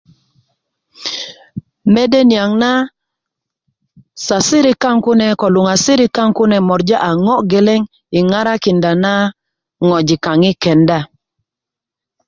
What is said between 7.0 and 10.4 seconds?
a ŋo geleŋ yi ŋarakinda na ŋwajik kaŋ